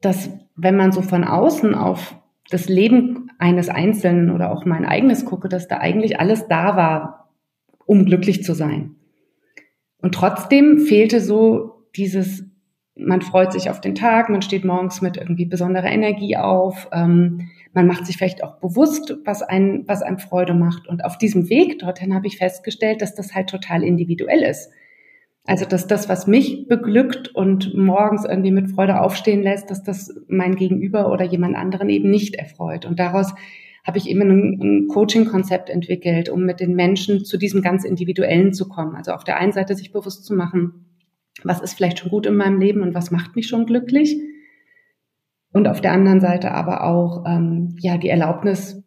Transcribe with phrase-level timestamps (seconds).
[0.00, 2.14] dass wenn man so von außen auf
[2.50, 7.30] das Leben eines Einzelnen oder auch mein eigenes gucke, dass da eigentlich alles da war,
[7.84, 8.94] um glücklich zu sein.
[10.04, 12.44] Und trotzdem fehlte so dieses,
[12.94, 17.48] man freut sich auf den Tag, man steht morgens mit irgendwie besonderer Energie auf, ähm,
[17.72, 20.86] man macht sich vielleicht auch bewusst, was, ein, was einem Freude macht.
[20.88, 24.70] Und auf diesem Weg dorthin habe ich festgestellt, dass das halt total individuell ist.
[25.46, 30.14] Also, dass das, was mich beglückt und morgens irgendwie mit Freude aufstehen lässt, dass das
[30.28, 32.84] mein Gegenüber oder jemand anderen eben nicht erfreut.
[32.84, 33.32] Und daraus
[33.84, 38.54] habe ich eben ein, ein Coaching-Konzept entwickelt, um mit den Menschen zu diesem ganz Individuellen
[38.54, 38.96] zu kommen.
[38.96, 40.86] Also auf der einen Seite sich bewusst zu machen,
[41.42, 44.16] was ist vielleicht schon gut in meinem Leben und was macht mich schon glücklich.
[45.52, 48.82] Und auf der anderen Seite aber auch ähm, ja die Erlaubnis,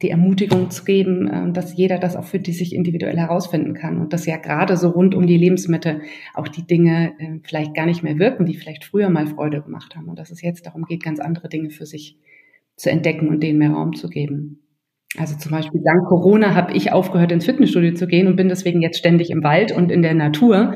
[0.00, 4.00] die Ermutigung zu geben, äh, dass jeder das auch für die sich individuell herausfinden kann
[4.00, 6.02] und dass ja gerade so rund um die Lebensmittel
[6.34, 9.94] auch die Dinge äh, vielleicht gar nicht mehr wirken, die vielleicht früher mal Freude gemacht
[9.94, 12.16] haben und dass es jetzt darum geht, ganz andere Dinge für sich
[12.78, 14.62] zu entdecken und denen mehr Raum zu geben.
[15.16, 18.82] Also zum Beispiel dank Corona habe ich aufgehört, ins Fitnessstudio zu gehen und bin deswegen
[18.82, 20.74] jetzt ständig im Wald und in der Natur.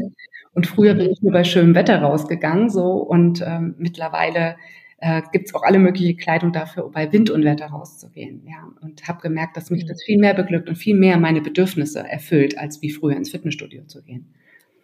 [0.54, 4.56] Und früher bin ich nur bei schönem Wetter rausgegangen, so und ähm, mittlerweile
[4.98, 8.42] äh, gibt auch alle mögliche Kleidung dafür, bei Wind und Wetter rauszugehen.
[8.46, 12.00] Ja, und habe gemerkt, dass mich das viel mehr beglückt und viel mehr meine Bedürfnisse
[12.00, 14.32] erfüllt, als wie früher ins Fitnessstudio zu gehen.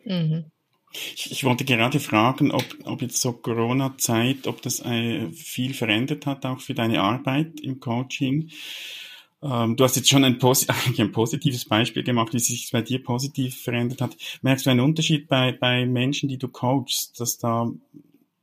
[0.04, 0.44] Mhm.
[0.93, 6.26] Ich, ich wollte gerade fragen, ob, ob jetzt so Corona-Zeit, ob das äh, viel verändert
[6.26, 8.50] hat, auch für deine Arbeit im Coaching.
[9.43, 13.03] Ähm, du hast jetzt schon ein, eigentlich ein positives Beispiel gemacht, wie sich bei dir
[13.03, 14.16] positiv verändert hat.
[14.43, 17.70] Merkst du einen Unterschied bei, bei Menschen, die du coachst, dass da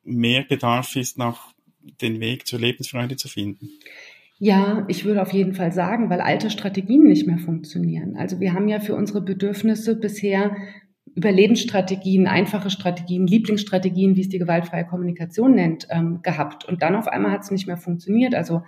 [0.04, 1.54] mehr Bedarf ist, nach
[2.02, 3.70] den Weg zur Lebensfreude zu finden?
[4.38, 8.18] Ja, ich würde auf jeden Fall sagen, weil alte Strategien nicht mehr funktionieren.
[8.18, 10.56] Also wir haben ja für unsere Bedürfnisse bisher
[11.14, 16.66] Überlebensstrategien, einfache Strategien, Lieblingsstrategien, wie es die gewaltfreie Kommunikation nennt, ähm, gehabt.
[16.66, 18.34] Und dann auf einmal hat es nicht mehr funktioniert.
[18.34, 18.64] Also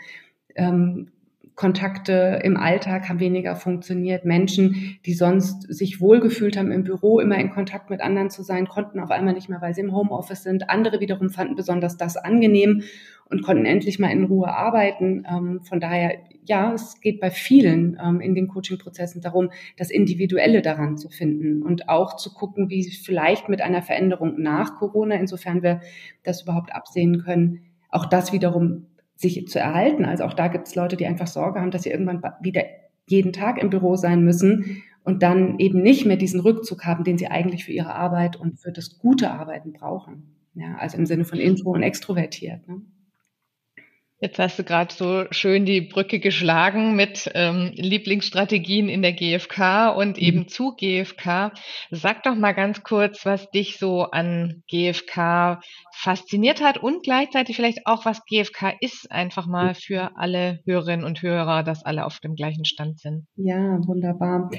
[0.56, 1.12] ähm,
[1.57, 4.25] Kontakte im Alltag haben weniger funktioniert.
[4.25, 8.68] Menschen, die sonst sich wohlgefühlt haben im Büro, immer in Kontakt mit anderen zu sein,
[8.68, 10.69] konnten auf einmal nicht mehr, weil sie im Homeoffice sind.
[10.69, 12.84] Andere wiederum fanden besonders das angenehm
[13.25, 15.25] und konnten endlich mal in Ruhe arbeiten.
[15.28, 20.62] Ähm, von daher, ja, es geht bei vielen ähm, in den Coaching-Prozessen darum, das Individuelle
[20.62, 25.64] daran zu finden und auch zu gucken, wie vielleicht mit einer Veränderung nach Corona, insofern
[25.64, 25.82] wir
[26.22, 28.85] das überhaupt absehen können, auch das wiederum
[29.17, 30.05] sich zu erhalten.
[30.05, 32.64] Also auch da gibt es Leute, die einfach Sorge haben, dass sie irgendwann wieder
[33.08, 37.17] jeden Tag im Büro sein müssen und dann eben nicht mehr diesen Rückzug haben, den
[37.17, 40.35] sie eigentlich für ihre Arbeit und für das gute Arbeiten brauchen.
[40.53, 42.67] Ja, also im Sinne von intro und extrovertiert.
[42.67, 42.81] Ne?
[44.19, 49.90] Jetzt hast du gerade so schön die Brücke geschlagen mit ähm, Lieblingsstrategien in der GfK
[49.96, 50.23] und mhm.
[50.23, 51.52] eben zu GfK.
[51.91, 55.59] Sag doch mal ganz kurz, was dich so an GfK
[55.93, 61.22] fasziniert hat und gleichzeitig vielleicht auch, was GfK ist, einfach mal für alle Hörerinnen und
[61.22, 63.28] Hörer, dass alle auf dem gleichen Stand sind.
[63.35, 64.49] Ja, wunderbar.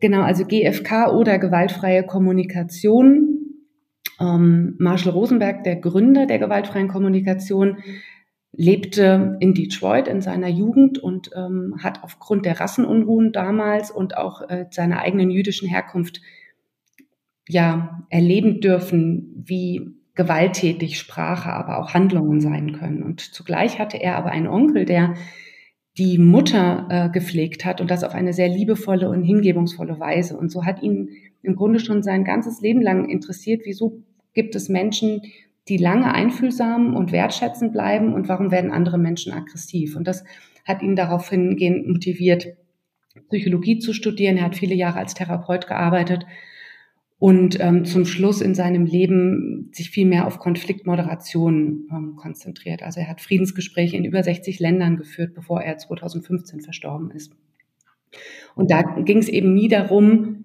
[0.00, 3.36] Genau, also GfK oder gewaltfreie Kommunikation.
[4.18, 7.78] Ähm, Marshall Rosenberg, der Gründer der gewaltfreien Kommunikation,
[8.56, 14.48] lebte in Detroit in seiner Jugend und ähm, hat aufgrund der Rassenunruhen damals und auch
[14.48, 16.20] äh, seiner eigenen jüdischen Herkunft
[17.48, 23.02] ja erleben dürfen, wie gewalttätig Sprache, aber auch Handlungen sein können.
[23.02, 25.14] Und zugleich hatte er aber einen Onkel, der
[25.98, 30.36] die Mutter äh, gepflegt hat und das auf eine sehr liebevolle und hingebungsvolle Weise.
[30.36, 31.10] Und so hat ihn
[31.42, 34.02] im Grunde schon sein ganzes Leben lang interessiert, wieso
[34.34, 35.22] gibt es Menschen,
[35.68, 39.96] die lange einfühlsam und wertschätzend bleiben und warum werden andere Menschen aggressiv.
[39.96, 40.24] Und das
[40.64, 42.56] hat ihn darauf hingehend motiviert,
[43.28, 44.36] Psychologie zu studieren.
[44.36, 46.26] Er hat viele Jahre als Therapeut gearbeitet
[47.18, 52.82] und ähm, zum Schluss in seinem Leben sich viel mehr auf Konfliktmoderation ähm, konzentriert.
[52.82, 57.32] Also er hat Friedensgespräche in über 60 Ländern geführt, bevor er 2015 verstorben ist.
[58.54, 60.44] Und da ging es eben nie darum,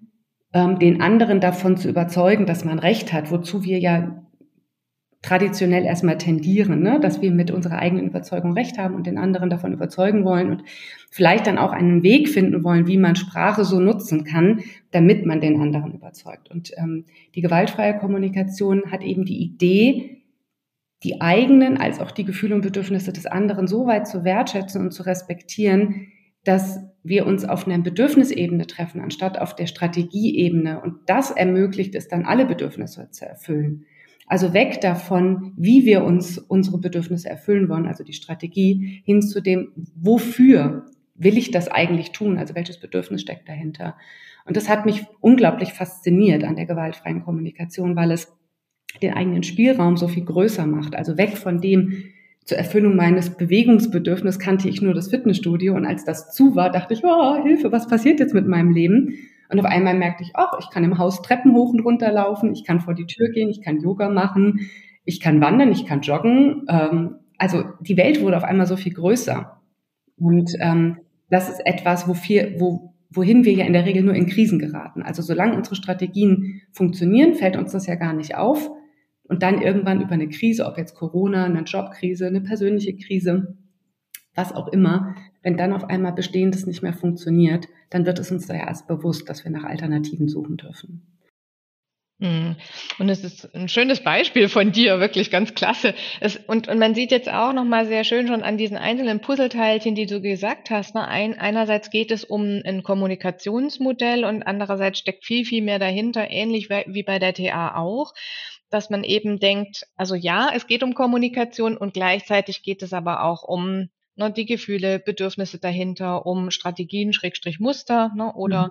[0.54, 4.22] ähm, den anderen davon zu überzeugen, dass man Recht hat, wozu wir ja
[5.22, 6.98] traditionell erstmal tendieren, ne?
[7.00, 10.64] dass wir mit unserer eigenen Überzeugung recht haben und den anderen davon überzeugen wollen und
[11.10, 14.60] vielleicht dann auch einen Weg finden wollen, wie man Sprache so nutzen kann,
[14.90, 16.50] damit man den anderen überzeugt.
[16.50, 17.04] Und ähm,
[17.36, 20.22] die gewaltfreie Kommunikation hat eben die Idee,
[21.04, 24.90] die eigenen als auch die Gefühle und Bedürfnisse des anderen so weit zu wertschätzen und
[24.90, 26.08] zu respektieren,
[26.44, 30.80] dass wir uns auf einer Bedürfnisebene treffen, anstatt auf der Strategieebene.
[30.80, 33.86] Und das ermöglicht es dann, alle Bedürfnisse zu erfüllen.
[34.32, 39.42] Also weg davon, wie wir uns unsere Bedürfnisse erfüllen wollen, also die Strategie, hin zu
[39.42, 42.38] dem, wofür will ich das eigentlich tun?
[42.38, 43.94] Also welches Bedürfnis steckt dahinter?
[44.46, 48.34] Und das hat mich unglaublich fasziniert an der gewaltfreien Kommunikation, weil es
[49.02, 50.94] den eigenen Spielraum so viel größer macht.
[50.94, 52.04] Also weg von dem,
[52.46, 56.94] zur Erfüllung meines Bewegungsbedürfnisses kannte ich nur das Fitnessstudio und als das zu war, dachte
[56.94, 59.12] ich, oh, Hilfe, was passiert jetzt mit meinem Leben?
[59.52, 62.52] Und auf einmal merkte ich, ach, ich kann im Haus Treppen hoch und runter laufen,
[62.52, 64.70] ich kann vor die Tür gehen, ich kann Yoga machen,
[65.04, 66.64] ich kann wandern, ich kann joggen.
[66.68, 69.60] Ähm, also die Welt wurde auf einmal so viel größer.
[70.16, 74.26] Und ähm, das ist etwas, wofür, wo, wohin wir ja in der Regel nur in
[74.26, 75.02] Krisen geraten.
[75.02, 78.70] Also solange unsere Strategien funktionieren, fällt uns das ja gar nicht auf.
[79.24, 83.58] Und dann irgendwann über eine Krise, ob jetzt Corona, eine Jobkrise, eine persönliche Krise,
[84.34, 88.46] was auch immer, wenn dann auf einmal Bestehendes nicht mehr funktioniert, dann wird es uns
[88.46, 91.12] da erst bewusst, dass wir nach Alternativen suchen dürfen.
[92.20, 92.54] Hm.
[93.00, 95.92] Und es ist ein schönes Beispiel von dir, wirklich ganz klasse.
[96.20, 99.96] Es, und, und man sieht jetzt auch nochmal sehr schön schon an diesen einzelnen Puzzleteilchen,
[99.96, 100.94] die du gesagt hast.
[100.94, 101.06] Ne?
[101.08, 106.70] Ein, einerseits geht es um ein Kommunikationsmodell und andererseits steckt viel, viel mehr dahinter, ähnlich
[106.70, 108.12] wie bei der TA auch
[108.72, 113.22] dass man eben denkt, also ja, es geht um Kommunikation und gleichzeitig geht es aber
[113.22, 118.70] auch um ne, die Gefühle, Bedürfnisse dahinter, um Strategien, Schrägstrich Muster ne, oder mhm.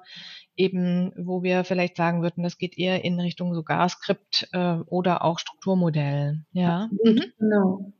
[0.55, 5.23] eben, wo wir vielleicht sagen würden, das geht eher in Richtung sogar Skript äh, oder
[5.23, 6.43] auch Strukturmodell.
[6.53, 7.23] Ja, mhm.
[7.39, 7.93] genau.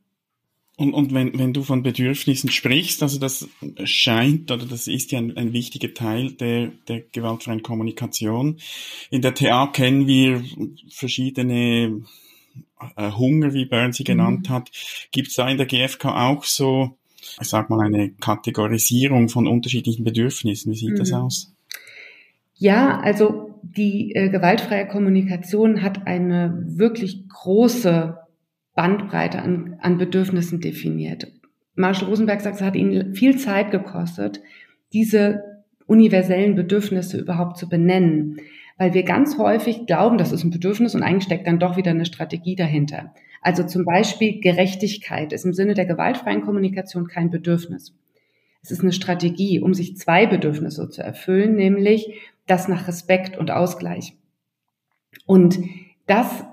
[0.76, 3.48] Und, und wenn, wenn du von Bedürfnissen sprichst, also das
[3.84, 8.58] scheint oder das ist ja ein, ein wichtiger Teil der, der gewaltfreien Kommunikation.
[9.10, 10.42] In der TA kennen wir
[10.88, 12.02] verschiedene
[12.96, 14.54] äh, Hunger, wie Bern sie genannt mhm.
[14.54, 14.70] hat.
[15.12, 16.96] Gibt es da in der GfK auch so
[17.40, 20.72] ich sag mal, eine Kategorisierung von unterschiedlichen Bedürfnissen.
[20.72, 20.96] Wie sieht mhm.
[20.96, 21.54] das aus?
[22.54, 28.18] Ja, also die äh, gewaltfreie Kommunikation hat eine wirklich große
[28.74, 31.28] Bandbreite an, an Bedürfnissen definiert.
[31.74, 34.40] Marshall Rosenberg sagt, es hat ihnen viel Zeit gekostet,
[34.92, 35.42] diese
[35.86, 38.38] universellen Bedürfnisse überhaupt zu benennen,
[38.78, 41.90] weil wir ganz häufig glauben, das ist ein Bedürfnis und eigentlich steckt dann doch wieder
[41.90, 43.14] eine Strategie dahinter.
[43.42, 47.94] Also zum Beispiel Gerechtigkeit ist im Sinne der gewaltfreien Kommunikation kein Bedürfnis.
[48.62, 52.14] Es ist eine Strategie, um sich zwei Bedürfnisse zu erfüllen, nämlich
[52.46, 54.16] das nach Respekt und Ausgleich.
[55.26, 55.58] Und
[56.06, 56.44] das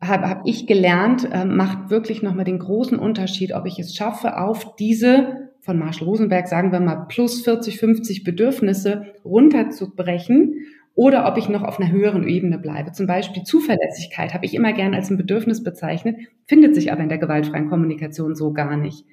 [0.00, 4.38] habe hab ich gelernt, äh, macht wirklich nochmal den großen Unterschied, ob ich es schaffe,
[4.38, 10.54] auf diese von Marshall Rosenberg, sagen wir mal, plus 40, 50 Bedürfnisse runterzubrechen
[10.98, 12.90] oder ob ich noch auf einer höheren Ebene bleibe.
[12.90, 17.08] Zum Beispiel Zuverlässigkeit habe ich immer gern als ein Bedürfnis bezeichnet, findet sich aber in
[17.08, 19.04] der gewaltfreien Kommunikation so gar nicht.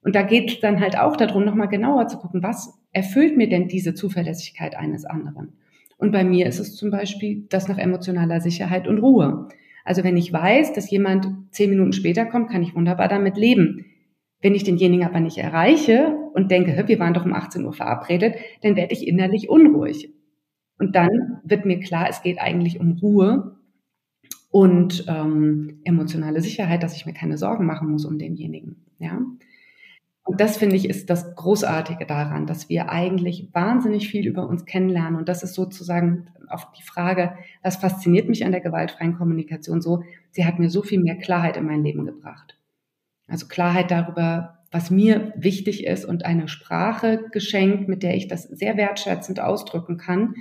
[0.00, 3.50] Und da geht es dann halt auch darum, nochmal genauer zu gucken, was erfüllt mir
[3.50, 5.58] denn diese Zuverlässigkeit eines anderen?
[5.98, 9.48] Und bei mir ist es zum Beispiel das nach emotionaler Sicherheit und Ruhe.
[9.84, 13.84] Also wenn ich weiß, dass jemand zehn Minuten später kommt, kann ich wunderbar damit leben.
[14.40, 18.36] Wenn ich denjenigen aber nicht erreiche und denke, wir waren doch um 18 Uhr verabredet,
[18.62, 20.15] dann werde ich innerlich unruhig.
[20.78, 23.56] Und dann wird mir klar, es geht eigentlich um Ruhe
[24.50, 28.86] und ähm, emotionale Sicherheit, dass ich mir keine Sorgen machen muss um denjenigen.
[28.98, 29.20] Ja.
[30.26, 34.64] Und das finde ich ist das Großartige daran, dass wir eigentlich wahnsinnig viel über uns
[34.64, 35.16] kennenlernen.
[35.16, 40.02] Und das ist sozusagen auf die Frage, was fasziniert mich an der gewaltfreien Kommunikation so?
[40.32, 42.58] Sie hat mir so viel mehr Klarheit in mein Leben gebracht.
[43.28, 48.44] Also Klarheit darüber, was mir wichtig ist und eine Sprache geschenkt, mit der ich das
[48.44, 50.34] sehr wertschätzend ausdrücken kann,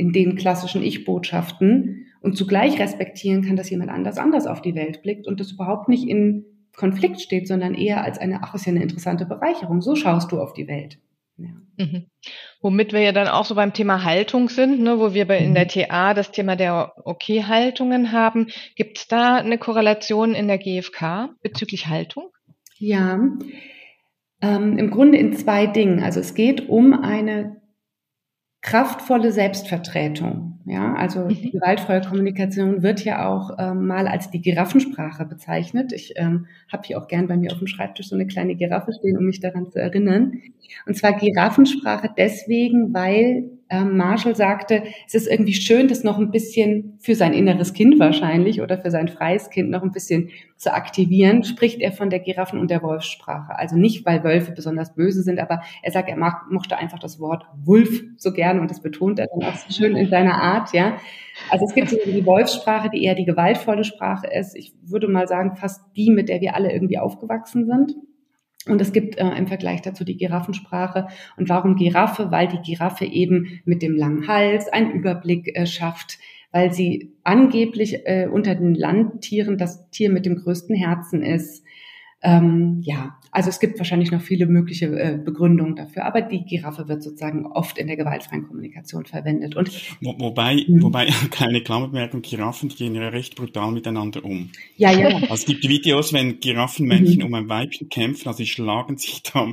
[0.00, 5.02] in den klassischen Ich-Botschaften und zugleich respektieren kann, dass jemand anders anders auf die Welt
[5.02, 8.72] blickt und das überhaupt nicht in Konflikt steht, sondern eher als eine, ach, ist ja
[8.72, 9.82] eine interessante Bereicherung.
[9.82, 10.98] So schaust du auf die Welt.
[11.36, 11.50] Ja.
[11.76, 12.06] Mhm.
[12.62, 15.54] Womit wir ja dann auch so beim Thema Haltung sind, ne, wo wir bei, in
[15.54, 15.68] der mhm.
[15.68, 18.48] TA das Thema der Okay-Haltungen haben.
[18.76, 22.30] Gibt es da eine Korrelation in der GfK bezüglich Haltung?
[22.78, 23.20] Ja,
[24.40, 26.02] ähm, im Grunde in zwei Dingen.
[26.02, 27.59] Also es geht um eine
[28.62, 30.58] kraftvolle Selbstvertretung.
[30.66, 31.50] Ja, also mhm.
[31.52, 35.92] gewaltfreie Kommunikation wird ja auch ähm, mal als die Giraffensprache bezeichnet.
[35.92, 38.92] Ich ähm, habe hier auch gern bei mir auf dem Schreibtisch so eine kleine Giraffe
[38.92, 40.42] stehen, um mich daran zu erinnern.
[40.86, 46.98] Und zwar Giraffensprache deswegen, weil Marshall sagte, es ist irgendwie schön, das noch ein bisschen
[47.00, 51.44] für sein inneres Kind wahrscheinlich oder für sein freies Kind noch ein bisschen zu aktivieren,
[51.44, 53.56] spricht er von der Giraffen- und der Wolfssprache.
[53.56, 57.20] Also nicht, weil Wölfe besonders böse sind, aber er sagt, er mag, mochte einfach das
[57.20, 60.72] Wort Wolf so gerne und das betont er dann auch so schön in seiner Art,
[60.72, 60.98] ja.
[61.48, 64.56] Also es gibt so die Wolfssprache, die eher die gewaltvolle Sprache ist.
[64.56, 67.94] Ich würde mal sagen, fast die, mit der wir alle irgendwie aufgewachsen sind.
[68.66, 71.08] Und es gibt äh, im Vergleich dazu die Giraffensprache.
[71.36, 72.30] Und warum Giraffe?
[72.30, 76.18] Weil die Giraffe eben mit dem langen Hals einen Überblick äh, schafft,
[76.52, 81.64] weil sie angeblich äh, unter den Landtieren das Tier mit dem größten Herzen ist.
[82.22, 86.88] Ähm, ja, also es gibt wahrscheinlich noch viele mögliche äh, Begründungen dafür, aber die Giraffe
[86.88, 89.56] wird sozusagen oft in der gewaltfreien Kommunikation verwendet.
[89.56, 89.70] Und
[90.00, 90.82] Wo, wobei, mh.
[90.82, 94.50] wobei keine Klammerbemerkung, Giraffen die gehen ja recht brutal miteinander um.
[94.76, 95.08] Ja, ja.
[95.08, 97.26] Also es gibt Videos, wenn Giraffenmännchen mhm.
[97.26, 99.48] um ein Weibchen kämpfen, also sie schlagen sich da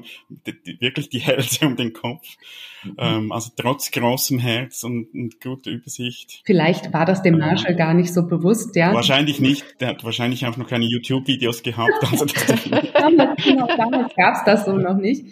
[0.80, 2.38] wirklich die Hälse um den Kopf.
[2.84, 2.96] Mhm.
[2.98, 6.42] Ähm, also trotz großem Herz und, und guter Übersicht.
[6.46, 8.94] Vielleicht war das dem ähm, Marshall ähm, gar nicht so bewusst, ja.
[8.94, 9.64] Wahrscheinlich nicht.
[9.80, 11.92] Der hat wahrscheinlich auch noch keine YouTube-Videos gehabt.
[12.12, 15.26] Also genau, damals gab es das so noch nicht.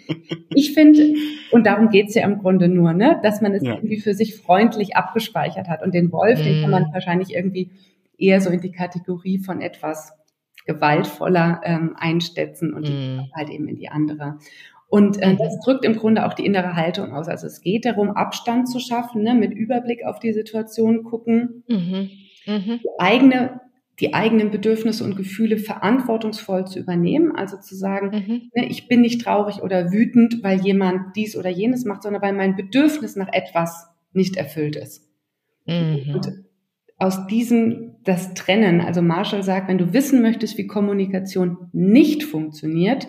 [0.54, 1.14] Ich finde,
[1.52, 3.74] und darum geht's ja im Grunde nur, ne, dass man es ja.
[3.74, 5.82] irgendwie für sich freundlich abgespeichert hat.
[5.82, 6.44] Und den Wolf, mm.
[6.44, 6.92] den kann man mhm.
[6.92, 7.70] wahrscheinlich irgendwie
[8.18, 10.12] eher so in die Kategorie von etwas
[10.66, 13.30] gewaltvoller ähm, einstetzen und mm.
[13.34, 14.38] halt eben in die andere.
[14.88, 17.28] Und äh, das drückt im Grunde auch die innere Haltung aus.
[17.28, 22.10] Also es geht darum, Abstand zu schaffen, ne, mit Überblick auf die Situation gucken, mhm.
[22.46, 22.80] Mhm.
[22.82, 23.60] Die eigene
[24.00, 28.50] die eigenen Bedürfnisse und Gefühle verantwortungsvoll zu übernehmen, also zu sagen, mhm.
[28.54, 32.34] ne, ich bin nicht traurig oder wütend, weil jemand dies oder jenes macht, sondern weil
[32.34, 35.08] mein Bedürfnis nach etwas nicht erfüllt ist.
[35.66, 36.14] Mhm.
[36.14, 36.32] Und
[36.98, 43.08] aus diesem das Trennen, also Marshall sagt, wenn du wissen möchtest, wie Kommunikation nicht funktioniert,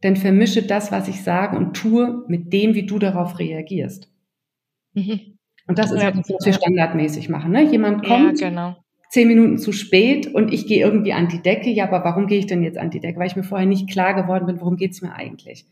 [0.00, 4.10] dann vermische das, was ich sage und tue, mit dem, wie du darauf reagierst.
[4.94, 5.38] Mhm.
[5.66, 7.52] Und das ist ja, das, was wir standardmäßig machen.
[7.52, 7.70] Ne?
[7.70, 8.76] Jemand kommt, ja, genau.
[9.14, 11.70] Zehn Minuten zu spät und ich gehe irgendwie an die Decke.
[11.70, 13.20] Ja, aber warum gehe ich denn jetzt an die Decke?
[13.20, 15.66] Weil ich mir vorher nicht klar geworden bin, worum geht's mir eigentlich?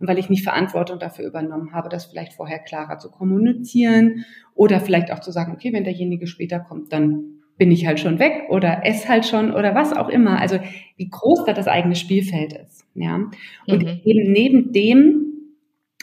[0.00, 4.24] Und weil ich nicht Verantwortung dafür übernommen habe, das vielleicht vorher klarer zu kommunizieren
[4.56, 8.18] oder vielleicht auch zu sagen, okay, wenn derjenige später kommt, dann bin ich halt schon
[8.18, 10.40] weg oder ess halt schon oder was auch immer.
[10.40, 10.58] Also
[10.96, 12.84] wie groß da das eigene Spielfeld ist.
[12.94, 13.30] Ja.
[13.68, 14.00] Und mhm.
[14.04, 15.27] eben neben dem,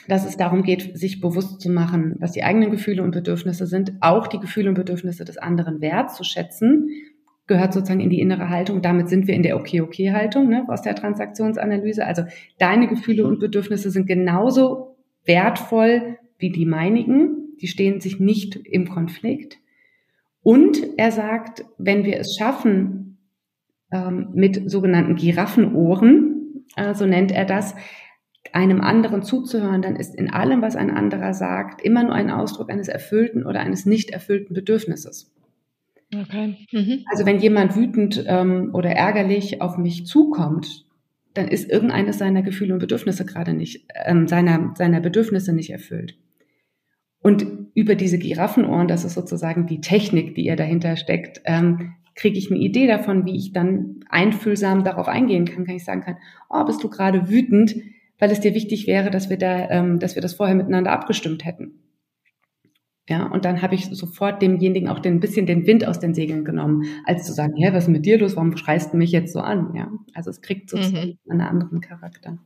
[0.07, 3.93] dass es darum geht, sich bewusst zu machen, was die eigenen Gefühle und Bedürfnisse sind,
[4.01, 6.89] auch die Gefühle und Bedürfnisse des anderen wertzuschätzen,
[7.47, 8.81] gehört sozusagen in die innere Haltung.
[8.81, 12.05] Damit sind wir in der Okay-Okay-Haltung ne, aus der Transaktionsanalyse.
[12.05, 12.23] Also
[12.57, 17.55] deine Gefühle und Bedürfnisse sind genauso wertvoll wie die meinigen.
[17.61, 19.59] Die stehen sich nicht im Konflikt.
[20.41, 23.17] Und er sagt, wenn wir es schaffen,
[23.91, 27.75] ähm, mit sogenannten Giraffenohren, äh, so nennt er das,
[28.55, 32.71] einem anderen zuzuhören, dann ist in allem, was ein anderer sagt, immer nur ein Ausdruck
[32.71, 35.33] eines erfüllten oder eines nicht erfüllten Bedürfnisses.
[36.13, 36.55] Okay.
[36.71, 37.03] Mhm.
[37.11, 40.85] Also wenn jemand wütend ähm, oder ärgerlich auf mich zukommt,
[41.33, 46.17] dann ist irgendeines seiner Gefühle und Bedürfnisse gerade nicht, ähm, seiner, seiner Bedürfnisse nicht erfüllt.
[47.19, 52.37] Und über diese Giraffenohren, das ist sozusagen die Technik, die ihr dahinter steckt, ähm, kriege
[52.37, 56.17] ich eine Idee davon, wie ich dann einfühlsam darauf eingehen kann, kann ich sagen kann,
[56.49, 57.75] oh, bist du gerade wütend,
[58.19, 61.45] weil es dir wichtig wäre, dass wir da, ähm, dass wir das vorher miteinander abgestimmt
[61.45, 61.81] hätten.
[63.07, 66.15] Ja, und dann habe ich sofort demjenigen auch den, ein bisschen den Wind aus den
[66.15, 68.35] Segeln genommen, als zu sagen, ja, was ist mit dir los?
[68.35, 69.73] Warum schreist du mich jetzt so an?
[69.75, 71.31] Ja, also es kriegt sozusagen mhm.
[71.31, 72.39] einen anderen Charakter.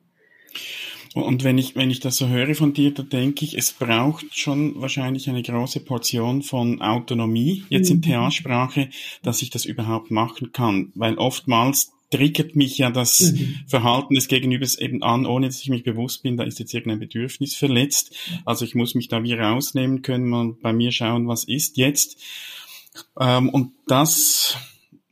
[1.16, 4.38] Und wenn ich, wenn ich das so höre von dir, da denke ich, es braucht
[4.38, 7.96] schon wahrscheinlich eine große Portion von Autonomie, jetzt mhm.
[7.96, 8.90] in TA-Sprache,
[9.24, 10.92] dass ich das überhaupt machen kann.
[10.94, 13.60] Weil oftmals triggert mich ja das mhm.
[13.68, 17.00] Verhalten des Gegenübers eben an, ohne dass ich mich bewusst bin, da ist jetzt irgendein
[17.00, 18.16] Bedürfnis verletzt.
[18.46, 22.18] Also ich muss mich da wie rausnehmen können, mal bei mir schauen, was ist jetzt.
[23.20, 24.58] Ähm, und das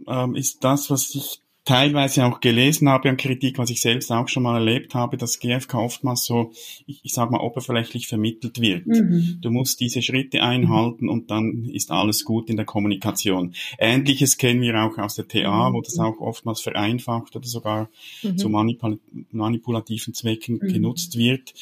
[0.08, 4.30] ähm, ist das, was ich teilweise auch gelesen habe an Kritik, was ich selbst auch
[4.30, 6.52] schon mal erlebt habe, dass GFK oftmals so,
[6.86, 8.88] ich, ich sag mal, oberflächlich vermittelt wird.
[8.88, 9.40] Mhm.
[9.42, 13.54] Du musst diese Schritte einhalten und dann ist alles gut in der Kommunikation.
[13.78, 17.90] Ähnliches kennen wir auch aus der TA, wo das auch oftmals vereinfacht oder sogar
[18.24, 18.38] mhm.
[18.38, 19.00] zu manipul
[19.32, 20.70] manipulativen Zwecken mhm.
[20.70, 21.54] genutzt wird.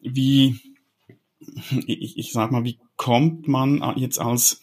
[0.00, 0.56] Wie,
[1.86, 4.62] ich, ich sag mal, wie kommt man jetzt als,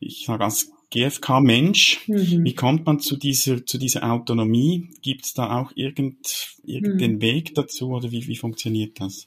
[0.00, 2.44] ich sage als GFK-Mensch, mhm.
[2.44, 4.90] wie kommt man zu dieser, zu dieser Autonomie?
[5.02, 7.22] Gibt es da auch irgend, irgendeinen mhm.
[7.22, 9.26] Weg dazu oder wie, wie funktioniert das?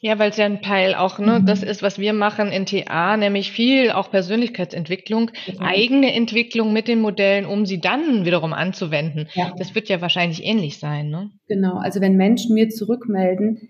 [0.00, 1.46] Ja, weil es ja ein Teil auch, ne, mhm.
[1.46, 5.58] das ist, was wir machen in TA, nämlich viel auch Persönlichkeitsentwicklung, mhm.
[5.58, 9.28] eigene Entwicklung mit den Modellen, um sie dann wiederum anzuwenden.
[9.34, 9.52] Ja.
[9.58, 11.30] Das wird ja wahrscheinlich ähnlich sein, ne?
[11.48, 13.68] Genau, also wenn Menschen mir zurückmelden,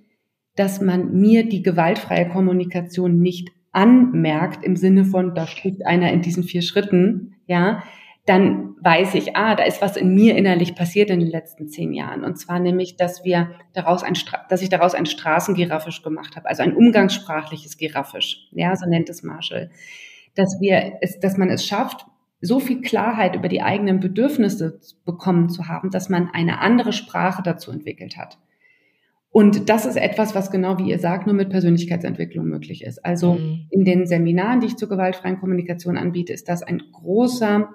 [0.57, 6.23] dass man mir die gewaltfreie Kommunikation nicht anmerkt im Sinne von, da spricht einer in
[6.23, 7.83] diesen vier Schritten, ja,
[8.25, 11.93] dann weiß ich, ah, da ist was in mir innerlich passiert in den letzten zehn
[11.93, 12.25] Jahren.
[12.25, 14.15] Und zwar nämlich, dass wir daraus ein,
[14.49, 18.49] dass ich daraus ein Straßengiraffisch gemacht habe, also ein umgangssprachliches Giraffisch.
[18.51, 19.71] Ja, so nennt es Marshall.
[20.35, 22.07] Dass wir es, dass man es schafft,
[22.41, 27.43] so viel Klarheit über die eigenen Bedürfnisse bekommen zu haben, dass man eine andere Sprache
[27.43, 28.39] dazu entwickelt hat.
[29.37, 33.05] Und das ist etwas, was genau wie ihr sagt, nur mit Persönlichkeitsentwicklung möglich ist.
[33.05, 33.67] Also mhm.
[33.69, 37.69] in den Seminaren, die ich zur gewaltfreien Kommunikation anbiete, ist das ein großer,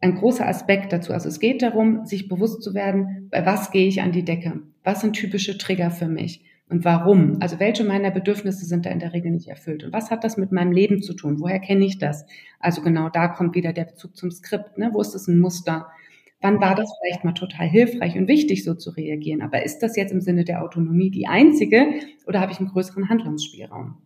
[0.00, 1.12] ein großer Aspekt dazu.
[1.12, 4.62] Also es geht darum, sich bewusst zu werden, bei was gehe ich an die Decke?
[4.82, 6.44] Was sind typische Trigger für mich?
[6.68, 7.36] Und warum?
[7.38, 9.84] Also welche meiner Bedürfnisse sind da in der Regel nicht erfüllt?
[9.84, 11.38] Und was hat das mit meinem Leben zu tun?
[11.38, 12.26] Woher kenne ich das?
[12.58, 14.76] Also genau da kommt wieder der Bezug zum Skript.
[14.76, 14.90] Ne?
[14.92, 15.86] Wo ist das ein Muster?
[16.40, 19.42] Wann war das vielleicht mal total hilfreich und wichtig, so zu reagieren?
[19.42, 21.86] Aber ist das jetzt im Sinne der Autonomie die einzige
[22.26, 23.96] oder habe ich einen größeren Handlungsspielraum?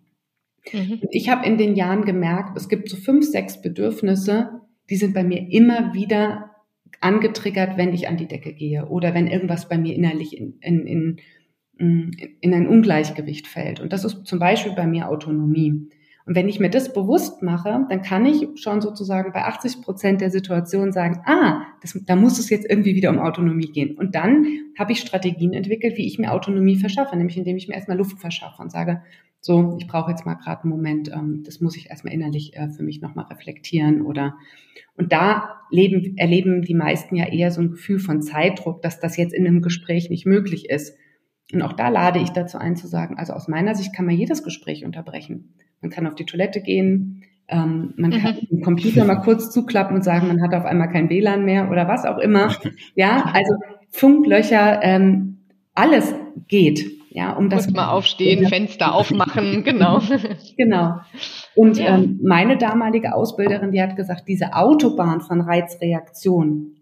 [0.72, 1.00] Mhm.
[1.10, 5.24] Ich habe in den Jahren gemerkt, es gibt so fünf, sechs Bedürfnisse, die sind bei
[5.24, 6.50] mir immer wieder
[7.00, 11.18] angetriggert, wenn ich an die Decke gehe oder wenn irgendwas bei mir innerlich in, in,
[11.78, 13.80] in, in ein Ungleichgewicht fällt.
[13.80, 15.88] Und das ist zum Beispiel bei mir Autonomie.
[16.24, 20.20] Und wenn ich mir das bewusst mache, dann kann ich schon sozusagen bei 80 Prozent
[20.20, 23.96] der Situation sagen, ah, das, da muss es jetzt irgendwie wieder um Autonomie gehen.
[23.96, 24.46] Und dann
[24.78, 28.18] habe ich Strategien entwickelt, wie ich mir Autonomie verschaffe, nämlich indem ich mir erstmal Luft
[28.18, 29.02] verschaffe und sage,
[29.40, 32.68] so, ich brauche jetzt mal gerade einen Moment, ähm, das muss ich erstmal innerlich äh,
[32.68, 34.36] für mich nochmal reflektieren oder
[34.96, 39.16] und da leben, erleben die meisten ja eher so ein Gefühl von Zeitdruck, dass das
[39.16, 40.96] jetzt in einem Gespräch nicht möglich ist.
[41.52, 44.14] Und auch da lade ich dazu ein zu sagen, also aus meiner Sicht kann man
[44.14, 45.54] jedes Gespräch unterbrechen.
[45.82, 48.46] Man kann auf die Toilette gehen, ähm, man kann mhm.
[48.48, 51.86] den Computer mal kurz zuklappen und sagen, man hat auf einmal kein WLAN mehr oder
[51.86, 52.54] was auch immer.
[52.94, 53.54] Ja, also
[53.90, 55.38] Funklöcher, ähm,
[55.74, 56.14] alles
[56.48, 56.84] geht.
[57.10, 60.00] Ja, um das mal aufstehen, Fenster aufmachen, genau.
[60.56, 61.00] genau.
[61.54, 61.98] Und ja.
[61.98, 66.76] ähm, meine damalige Ausbilderin, die hat gesagt, diese Autobahn von Reizreaktion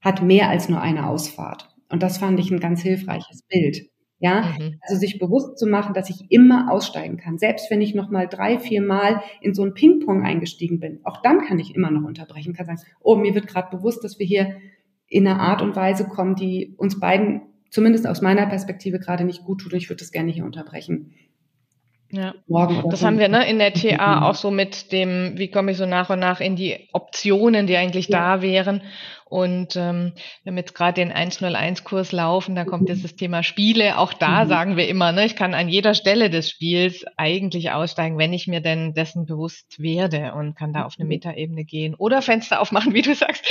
[0.00, 1.68] hat mehr als nur eine Ausfahrt.
[1.88, 3.88] Und das fand ich ein ganz hilfreiches Bild.
[4.22, 4.78] Ja, mhm.
[4.82, 7.38] also sich bewusst zu machen, dass ich immer aussteigen kann.
[7.38, 11.22] Selbst wenn ich noch mal drei, vier Mal in so ein Ping-Pong eingestiegen bin, auch
[11.22, 14.26] dann kann ich immer noch unterbrechen, kann sagen, oh, mir wird gerade bewusst, dass wir
[14.26, 14.58] hier
[15.08, 19.42] in einer Art und Weise kommen, die uns beiden, zumindest aus meiner Perspektive, gerade nicht
[19.42, 21.14] gut tut und ich würde das gerne hier unterbrechen.
[22.14, 25.72] Ja, Morgen das haben wir ne, in der TA auch so mit dem, wie komme
[25.72, 28.36] ich so nach und nach in die Optionen, die eigentlich ja.
[28.36, 28.82] da wären.
[29.24, 33.96] Und ähm, wir haben jetzt gerade den 101-Kurs laufen, da kommt jetzt das Thema Spiele.
[33.96, 34.48] Auch da mhm.
[34.50, 38.46] sagen wir immer, ne, ich kann an jeder Stelle des Spiels eigentlich aussteigen, wenn ich
[38.46, 41.12] mir denn dessen bewusst werde und kann da auf eine mhm.
[41.12, 43.42] Metaebene gehen oder Fenster aufmachen, wie du sagst.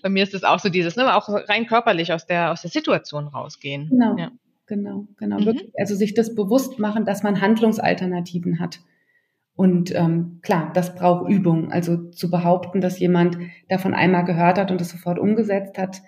[0.00, 2.70] Bei mir ist es auch so dieses, ne, auch rein körperlich aus der, aus der
[2.70, 3.88] Situation rausgehen.
[3.88, 4.16] Genau.
[4.16, 4.30] Ja.
[4.70, 5.40] Genau, genau.
[5.40, 5.46] Mhm.
[5.46, 8.78] Wirklich, also sich das bewusst machen, dass man Handlungsalternativen hat.
[9.56, 11.72] Und ähm, klar, das braucht Übung.
[11.72, 13.36] Also zu behaupten, dass jemand
[13.68, 16.02] davon einmal gehört hat und es sofort umgesetzt hat,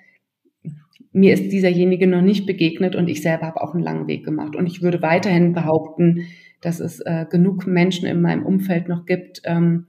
[1.10, 4.54] mir ist dieserjenige noch nicht begegnet und ich selber habe auch einen langen Weg gemacht.
[4.54, 6.28] Und ich würde weiterhin behaupten,
[6.60, 9.88] dass es äh, genug Menschen in meinem Umfeld noch gibt, ähm,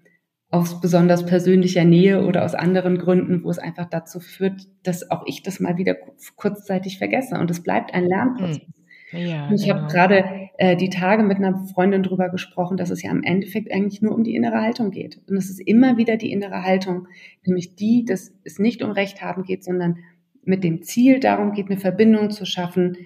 [0.54, 5.24] aus besonders persönlicher Nähe oder aus anderen Gründen, wo es einfach dazu führt, dass auch
[5.26, 5.96] ich das mal wieder
[6.36, 7.40] kurzzeitig vergesse.
[7.40, 8.62] Und es bleibt ein Lernprozess.
[9.10, 9.20] Hm.
[9.20, 9.76] Ja, ich genau.
[9.76, 10.26] habe gerade
[10.60, 14.14] äh, die Tage mit einer Freundin drüber gesprochen, dass es ja im Endeffekt eigentlich nur
[14.14, 15.20] um die innere Haltung geht.
[15.28, 17.08] Und es ist immer wieder die innere Haltung,
[17.44, 19.98] nämlich die, dass es nicht um Recht haben geht, sondern
[20.44, 22.98] mit dem Ziel darum geht, eine Verbindung zu schaffen,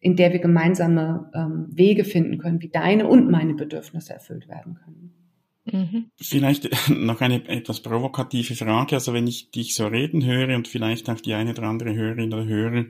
[0.00, 4.78] in der wir gemeinsame ähm, Wege finden können, wie deine und meine Bedürfnisse erfüllt werden
[4.82, 5.23] können.
[5.64, 6.10] Mhm.
[6.20, 8.96] Vielleicht noch eine etwas provokative Frage.
[8.96, 12.32] Also wenn ich dich so reden höre und vielleicht auch die eine oder andere Hörerin
[12.32, 12.84] oder Hörer,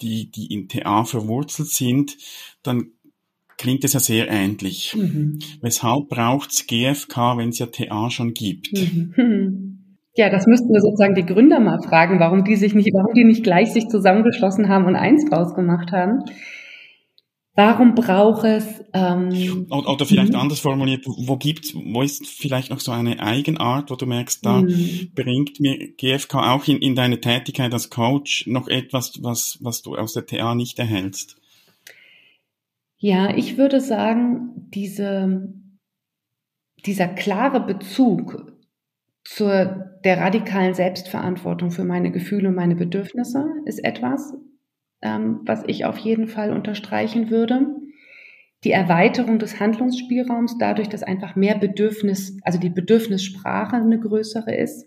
[0.00, 2.16] die, die in TA verwurzelt sind,
[2.62, 2.92] dann
[3.58, 4.96] klingt es ja sehr ähnlich.
[4.96, 5.38] Mhm.
[5.60, 8.72] Weshalb braucht's GFK, wenn es ja TA schon gibt?
[8.72, 9.96] Mhm.
[10.16, 13.24] Ja, das müssten wir sozusagen die Gründer mal fragen, warum die sich nicht, warum die
[13.24, 16.24] nicht gleich sich zusammengeschlossen haben und eins draus gemacht haben.
[17.60, 20.38] Warum braucht es ähm, oder, vielleicht mhm.
[20.38, 24.62] anders formuliert, wo gibt, wo ist vielleicht noch so eine Eigenart, wo du merkst, da
[24.62, 25.10] mhm.
[25.14, 29.94] bringt mir GFK auch in, in deine Tätigkeit als Coach noch etwas, was, was du
[29.94, 31.36] aus der TA nicht erhältst?
[32.96, 35.52] Ja, ich würde sagen, diese,
[36.86, 38.54] dieser klare Bezug
[39.22, 44.32] zur der radikalen Selbstverantwortung für meine Gefühle und meine Bedürfnisse ist etwas,
[45.02, 47.66] ähm, was ich auf jeden Fall unterstreichen würde.
[48.64, 54.86] Die Erweiterung des Handlungsspielraums dadurch, dass einfach mehr Bedürfnis, also die Bedürfnissprache eine größere ist.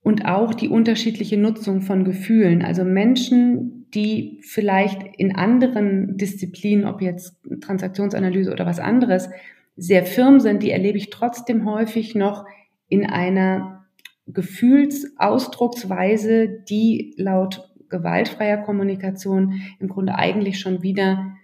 [0.00, 2.62] Und auch die unterschiedliche Nutzung von Gefühlen.
[2.62, 9.28] Also Menschen, die vielleicht in anderen Disziplinen, ob jetzt Transaktionsanalyse oder was anderes,
[9.76, 12.44] sehr firm sind, die erlebe ich trotzdem häufig noch
[12.88, 13.86] in einer
[14.26, 21.34] Gefühlsausdrucksweise, die laut gewaltfreier Kommunikation im Grunde eigentlich schon wieder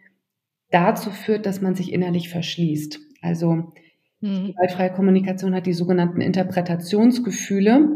[0.71, 3.01] dazu führt, dass man sich innerlich verschließt.
[3.23, 3.73] Also
[4.21, 4.53] mhm.
[4.53, 7.89] gewaltfreie Kommunikation hat die sogenannten Interpretationsgefühle.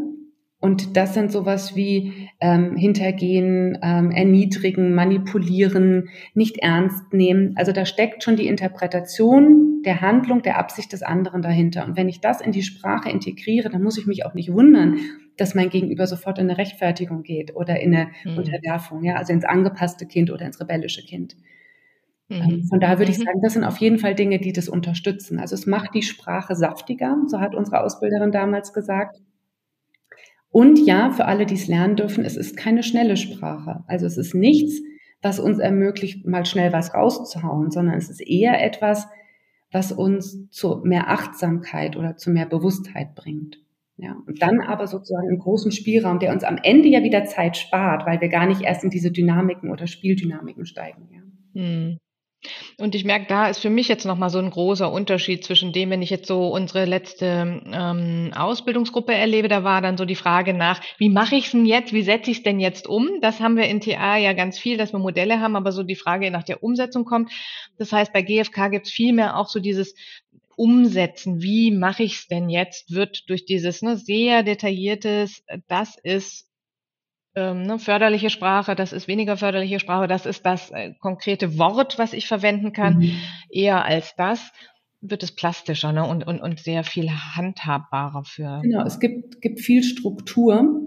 [0.59, 7.53] Und das sind sowas wie ähm, hintergehen, ähm, erniedrigen, manipulieren, nicht ernst nehmen.
[7.55, 11.85] Also da steckt schon die Interpretation der Handlung, der Absicht des anderen dahinter.
[11.85, 14.99] Und wenn ich das in die Sprache integriere, dann muss ich mich auch nicht wundern,
[15.37, 18.37] dass mein Gegenüber sofort in eine Rechtfertigung geht oder in eine mhm.
[18.37, 21.35] Unterwerfung, ja, also ins angepasste Kind oder ins rebellische Kind.
[22.27, 22.35] Mhm.
[22.35, 23.23] Ähm, von daher würde ich mhm.
[23.23, 25.39] sagen, das sind auf jeden Fall Dinge, die das unterstützen.
[25.39, 29.17] Also es macht die Sprache saftiger, so hat unsere Ausbilderin damals gesagt.
[30.49, 33.83] Und ja, für alle, die es lernen dürfen, es ist keine schnelle Sprache.
[33.87, 34.81] Also es ist nichts,
[35.21, 39.07] was uns ermöglicht, mal schnell was rauszuhauen, sondern es ist eher etwas,
[39.75, 43.59] was uns zu mehr Achtsamkeit oder zu mehr Bewusstheit bringt.
[43.97, 47.57] Ja, und dann aber sozusagen einen großen Spielraum, der uns am Ende ja wieder Zeit
[47.57, 51.09] spart, weil wir gar nicht erst in diese Dynamiken oder Spieldynamiken steigen.
[51.11, 51.61] Ja.
[51.61, 51.97] Hm.
[52.77, 55.89] Und ich merke, da ist für mich jetzt nochmal so ein großer Unterschied zwischen dem,
[55.89, 60.53] wenn ich jetzt so unsere letzte ähm, Ausbildungsgruppe erlebe, da war dann so die Frage
[60.53, 63.09] nach, wie mache ich es denn jetzt, wie setze ich es denn jetzt um?
[63.21, 65.95] Das haben wir in TA ja ganz viel, dass wir Modelle haben, aber so die
[65.95, 67.31] Frage nach der Umsetzung kommt.
[67.77, 69.95] Das heißt, bei GFK gibt es vielmehr auch so dieses,
[70.57, 76.47] umsetzen, wie mache ich es denn jetzt, wird durch dieses ne, sehr detailliertes, das ist
[77.35, 81.97] ähm, ne, förderliche Sprache, das ist weniger förderliche Sprache, das ist das äh, konkrete Wort,
[81.97, 83.17] was ich verwenden kann, mhm.
[83.49, 84.51] eher als das
[85.01, 88.61] wird es plastischer ne, und, und, und sehr viel handhabbarer für.
[88.63, 90.81] Genau, es gibt, gibt viel Struktur.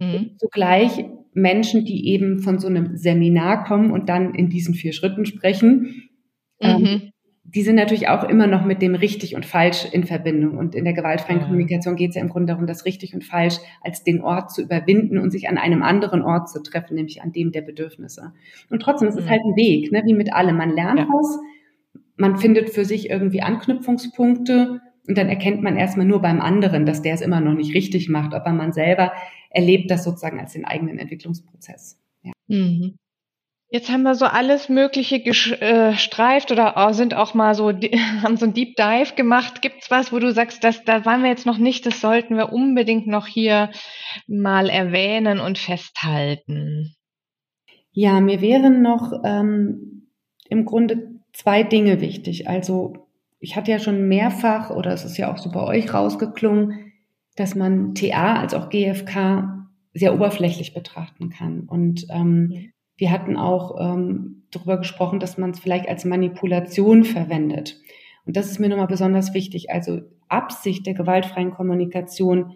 [0.00, 0.36] Mhm.
[0.38, 5.26] Zugleich Menschen, die eben von so einem Seminar kommen und dann in diesen vier Schritten
[5.26, 6.08] sprechen,
[6.60, 6.86] ähm, mhm.
[6.86, 7.10] ähm,
[7.46, 10.56] die sind natürlich auch immer noch mit dem richtig und falsch in Verbindung.
[10.56, 11.44] Und in der gewaltfreien ja.
[11.44, 14.62] Kommunikation geht es ja im Grunde darum, das richtig und falsch als den Ort zu
[14.62, 18.32] überwinden und sich an einem anderen Ort zu treffen, nämlich an dem der Bedürfnisse.
[18.70, 19.30] Und trotzdem, es ist mhm.
[19.30, 20.56] halt ein Weg, ne, wie mit allem.
[20.56, 21.06] Man lernt ja.
[21.06, 21.38] was,
[22.16, 27.02] man findet für sich irgendwie Anknüpfungspunkte und dann erkennt man erstmal nur beim anderen, dass
[27.02, 29.12] der es immer noch nicht richtig macht, aber man selber
[29.50, 32.00] erlebt das sozusagen als den eigenen Entwicklungsprozess.
[32.22, 32.32] Ja.
[32.48, 32.96] Mhm.
[33.74, 37.72] Jetzt haben wir so alles Mögliche gestreift äh, oder sind auch mal so,
[38.22, 39.62] haben so ein Deep Dive gemacht.
[39.62, 42.52] Gibt's was, wo du sagst, das, da waren wir jetzt noch nicht, das sollten wir
[42.52, 43.72] unbedingt noch hier
[44.28, 46.94] mal erwähnen und festhalten?
[47.90, 50.06] Ja, mir wären noch ähm,
[50.48, 52.48] im Grunde zwei Dinge wichtig.
[52.48, 53.08] Also
[53.40, 56.92] ich hatte ja schon mehrfach, oder es ist ja auch so bei euch rausgeklungen,
[57.34, 61.62] dass man TA als auch GFK sehr oberflächlich betrachten kann.
[61.62, 67.80] Und ähm, wir hatten auch ähm, darüber gesprochen, dass man es vielleicht als Manipulation verwendet.
[68.26, 69.70] Und das ist mir nochmal besonders wichtig.
[69.70, 72.54] Also Absicht der gewaltfreien Kommunikation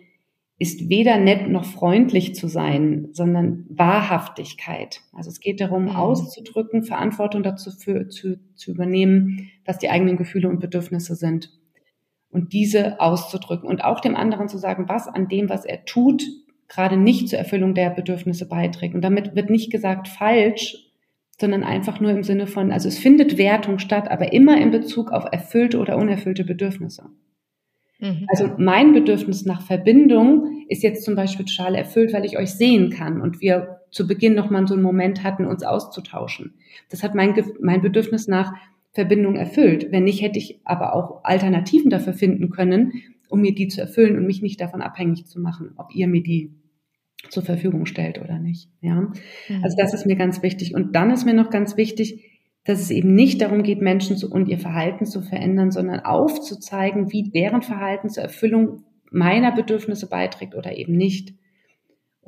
[0.59, 5.03] ist weder nett noch freundlich zu sein, sondern Wahrhaftigkeit.
[5.13, 5.91] Also es geht darum, mhm.
[5.91, 11.51] auszudrücken, Verantwortung dazu für, zu, zu übernehmen, was die eigenen Gefühle und Bedürfnisse sind.
[12.31, 16.25] Und diese auszudrücken und auch dem anderen zu sagen, was an dem, was er tut,
[16.69, 18.95] gerade nicht zur Erfüllung der Bedürfnisse beiträgt.
[18.95, 20.77] Und damit wird nicht gesagt falsch,
[21.41, 25.13] sondern einfach nur im Sinne von, also es findet Wertung statt, aber immer in Bezug
[25.13, 27.11] auf erfüllte oder unerfüllte Bedürfnisse.
[28.01, 28.27] Mhm.
[28.29, 32.91] Also mein Bedürfnis nach Verbindung ist jetzt zum Beispiel total erfüllt, weil ich euch sehen
[32.91, 36.55] kann und wir zu Beginn nochmal so einen Moment hatten, uns auszutauschen.
[36.91, 38.53] Das hat mein, mein Bedürfnis nach
[38.93, 39.89] Verbindung erfüllt.
[39.91, 42.93] Wenn nicht, hätte ich aber auch Alternativen dafür finden können,
[43.29, 46.23] um mir die zu erfüllen und mich nicht davon abhängig zu machen, ob ihr mir
[46.23, 46.55] die
[47.31, 48.71] zur Verfügung stellt oder nicht.
[48.81, 49.13] Ja, mhm.
[49.63, 50.75] also das ist mir ganz wichtig.
[50.75, 52.25] Und dann ist mir noch ganz wichtig,
[52.65, 57.13] dass es eben nicht darum geht, Menschen zu, und ihr Verhalten zu verändern, sondern aufzuzeigen,
[57.13, 61.35] wie deren Verhalten zur Erfüllung meiner Bedürfnisse beiträgt oder eben nicht.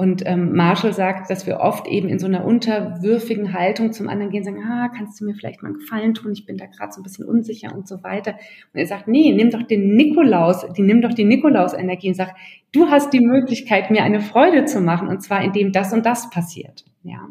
[0.00, 4.32] Und ähm, Marshall sagt, dass wir oft eben in so einer unterwürfigen Haltung zum anderen
[4.32, 6.32] gehen, sagen, ah, kannst du mir vielleicht mal einen Gefallen tun?
[6.32, 8.30] Ich bin da gerade so ein bisschen unsicher und so weiter.
[8.72, 12.34] Und er sagt, nee, nimm doch den Nikolaus, die nimm doch die Nikolaus-Energie und sag,
[12.72, 16.30] du hast die Möglichkeit, mir eine Freude zu machen, und zwar indem das und das
[16.30, 16.86] passiert.
[17.02, 17.28] Ja.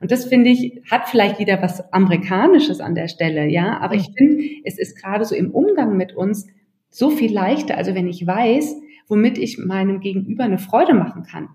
[0.00, 3.80] Und das finde ich, hat vielleicht wieder was Amerikanisches an der Stelle, ja.
[3.80, 6.46] Aber ich finde, es ist gerade so im Umgang mit uns
[6.90, 7.76] so viel leichter.
[7.76, 8.76] Also wenn ich weiß,
[9.08, 11.48] womit ich meinem Gegenüber eine Freude machen kann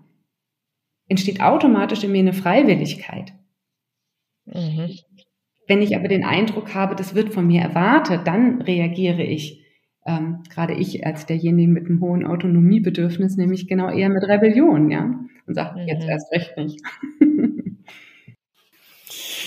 [1.10, 3.34] entsteht automatisch in mir eine Freiwilligkeit.
[4.46, 4.90] Mhm.
[5.66, 9.64] Wenn ich aber den Eindruck habe, das wird von mir erwartet, dann reagiere ich,
[10.06, 15.20] ähm, gerade ich als derjenige mit einem hohen Autonomiebedürfnis, nämlich genau eher mit Rebellion, ja,
[15.46, 15.88] und sage, mhm.
[15.88, 16.80] jetzt erst recht nicht.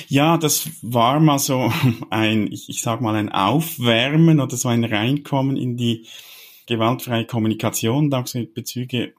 [0.10, 1.71] Ja, das war mal so
[2.10, 6.06] ein, ich, ich sag mal, ein Aufwärmen oder so ein Reinkommen in die
[6.67, 8.23] gewaltfreie Kommunikation, da
[8.54, 9.13] Bezüge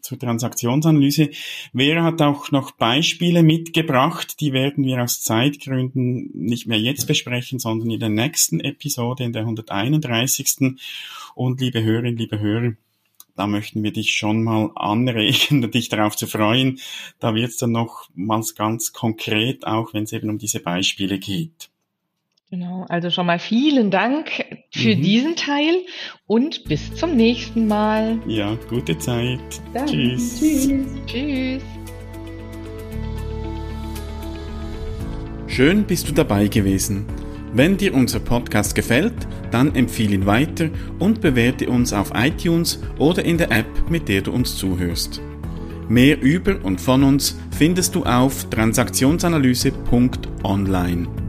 [0.00, 1.30] zur Transaktionsanalyse.
[1.74, 7.58] Vera hat auch noch Beispiele mitgebracht, die werden wir aus Zeitgründen nicht mehr jetzt besprechen,
[7.58, 10.76] sondern in der nächsten Episode, in der 131.
[11.34, 12.72] Und liebe Hörerinnen, liebe Hörer,
[13.38, 16.80] da möchten wir dich schon mal anregen, dich darauf zu freuen.
[17.20, 21.18] Da wird es dann noch mal ganz konkret, auch wenn es eben um diese Beispiele
[21.18, 21.70] geht.
[22.50, 24.30] Genau, also schon mal vielen Dank
[24.70, 25.02] für mhm.
[25.02, 25.84] diesen Teil
[26.26, 28.18] und bis zum nächsten Mal.
[28.26, 29.38] Ja, gute Zeit.
[29.74, 29.92] Danke.
[29.92, 30.40] Tschüss.
[30.40, 30.86] Tschüss.
[31.06, 31.62] Tschüss.
[35.46, 37.04] Schön bist du dabei gewesen.
[37.52, 39.12] Wenn dir unser Podcast gefällt,
[39.50, 44.22] dann empfehle ihn weiter und bewerte uns auf iTunes oder in der App, mit der
[44.22, 45.20] du uns zuhörst.
[45.88, 51.27] Mehr über und von uns findest du auf transaktionsanalyse.online.